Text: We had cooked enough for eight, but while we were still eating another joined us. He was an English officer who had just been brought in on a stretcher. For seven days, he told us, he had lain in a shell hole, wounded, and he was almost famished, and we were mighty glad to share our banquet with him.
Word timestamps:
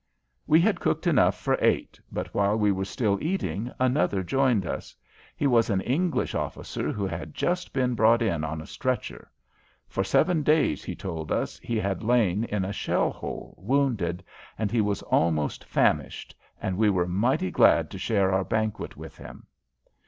We 0.47 0.59
had 0.59 0.79
cooked 0.79 1.05
enough 1.05 1.39
for 1.39 1.59
eight, 1.61 1.99
but 2.11 2.33
while 2.33 2.57
we 2.57 2.71
were 2.71 2.85
still 2.85 3.19
eating 3.21 3.71
another 3.79 4.23
joined 4.23 4.65
us. 4.65 4.95
He 5.35 5.45
was 5.45 5.69
an 5.69 5.81
English 5.81 6.33
officer 6.33 6.91
who 6.91 7.05
had 7.05 7.35
just 7.35 7.71
been 7.71 7.93
brought 7.93 8.23
in 8.23 8.43
on 8.43 8.61
a 8.61 8.65
stretcher. 8.65 9.29
For 9.87 10.03
seven 10.03 10.41
days, 10.41 10.83
he 10.83 10.95
told 10.95 11.31
us, 11.31 11.59
he 11.59 11.77
had 11.77 12.01
lain 12.01 12.45
in 12.45 12.65
a 12.65 12.73
shell 12.73 13.11
hole, 13.11 13.53
wounded, 13.59 14.23
and 14.57 14.71
he 14.71 14.81
was 14.81 15.03
almost 15.03 15.63
famished, 15.65 16.33
and 16.59 16.77
we 16.79 16.89
were 16.89 17.07
mighty 17.07 17.51
glad 17.51 17.91
to 17.91 17.99
share 17.99 18.33
our 18.33 18.43
banquet 18.43 18.97
with 18.97 19.17
him. 19.17 19.45